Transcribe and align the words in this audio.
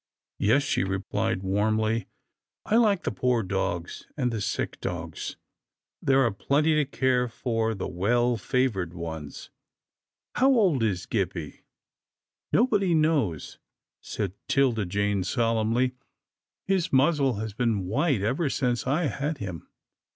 "Yes," 0.39 0.63
she 0.63 0.83
replied, 0.83 1.43
warmly." 1.43 2.07
I 2.65 2.77
like 2.77 3.03
the 3.03 3.11
poor 3.11 3.43
dogs, 3.43 4.07
and 4.17 4.31
the 4.31 4.41
sick 4.41 4.79
dogs. 4.81 5.37
There 6.01 6.25
are 6.25 6.31
plenty 6.31 6.73
to 6.73 6.85
care 6.85 7.27
for 7.27 7.75
the 7.75 7.87
well 7.87 8.35
favoured 8.35 8.95
ones."" 8.95 9.51
How 10.37 10.49
old 10.49 10.81
is 10.81 11.05
Gippie? 11.05 11.61
""Nobody 12.51 12.95
knows," 12.95 13.59
said 14.01 14.33
'Tilda 14.47 14.87
Jane, 14.87 15.23
solemnly." 15.23 15.93
His 16.65 16.91
muzzle 16.91 17.35
has 17.35 17.53
been 17.53 17.85
white 17.85 18.23
ever 18.23 18.49
since 18.49 18.87
I 18.87 19.03
had 19.05 19.37
him." 19.37 19.67